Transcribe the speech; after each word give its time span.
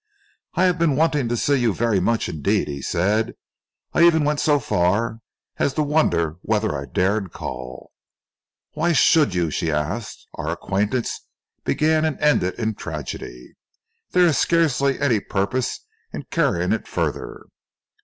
"I 0.55 0.63
have 0.63 0.79
been 0.79 0.95
wanting 0.95 1.29
to 1.29 1.37
see 1.37 1.57
you 1.57 1.75
very 1.75 1.99
much 1.99 2.27
indeed," 2.27 2.67
he 2.67 2.81
said. 2.81 3.35
"I 3.93 4.01
even 4.03 4.23
went 4.23 4.39
so 4.39 4.57
far 4.57 5.19
as 5.57 5.75
to 5.75 5.83
wonder 5.83 6.37
whether 6.41 6.75
I 6.75 6.85
dared 6.91 7.31
call." 7.31 7.91
"Why 8.71 8.93
should 8.93 9.35
you?" 9.35 9.51
she 9.51 9.71
asked. 9.71 10.27
"Our 10.33 10.49
acquaintance 10.49 11.27
began 11.65 12.03
and 12.03 12.19
ended 12.19 12.55
in 12.55 12.73
tragedy. 12.73 13.53
There 14.09 14.25
is 14.25 14.39
scarcely 14.39 14.99
any 14.99 15.19
purpose 15.19 15.85
in 16.11 16.23
carrying 16.31 16.71
it 16.71 16.87
further." 16.87 17.45